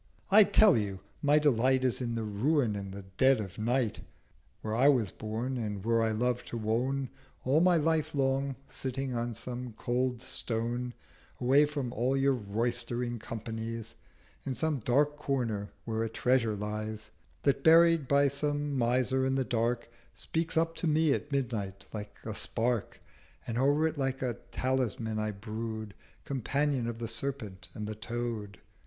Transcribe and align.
—'I 0.31 0.45
tell 0.45 0.75
you, 0.75 1.01
my 1.21 1.37
Delight 1.37 1.85
Is 1.85 2.01
in 2.01 2.15
the 2.15 2.23
Ruin 2.23 2.75
and 2.75 2.91
the 2.91 3.03
Dead 3.17 3.39
of 3.39 3.59
Night 3.59 3.99
Where 4.63 4.75
I 4.75 4.87
was 4.89 5.11
born, 5.11 5.57
and 5.57 5.85
where 5.85 6.01
I 6.01 6.09
love 6.09 6.43
to 6.45 6.57
wone 6.57 7.09
All 7.43 7.61
my 7.61 7.77
Life 7.77 8.15
long, 8.15 8.55
sitting 8.67 9.13
on 9.13 9.35
some 9.35 9.73
cold 9.77 10.19
stone 10.19 10.95
Away 11.39 11.67
from 11.67 11.93
all 11.93 12.17
your 12.17 12.33
roystering 12.33 13.19
Companies, 13.19 13.93
In 14.43 14.55
some 14.55 14.79
dark 14.79 15.17
Corner 15.17 15.69
where 15.85 16.01
a 16.01 16.09
Treasure 16.09 16.55
lies; 16.55 17.11
That, 17.43 17.63
buried 17.63 18.07
by 18.07 18.27
some 18.27 18.75
Miser 18.75 19.23
in 19.23 19.35
the 19.35 19.43
Dark, 19.45 19.87
Speaks 20.15 20.57
up 20.57 20.73
to 20.77 20.87
me 20.87 21.13
at 21.13 21.31
Midnight 21.31 21.85
like 21.93 22.15
a 22.25 22.33
Spark; 22.33 22.99
340 23.45 23.45
And 23.45 23.57
o'er 23.59 23.85
it 23.87 23.99
like 23.99 24.23
a 24.23 24.33
Talisman 24.49 25.19
I 25.19 25.29
brood, 25.29 25.93
Companion 26.25 26.87
of 26.87 26.97
the 26.97 27.07
Serpent 27.07 27.69
and 27.75 27.85
the 27.85 27.93
Toad. 27.93 28.57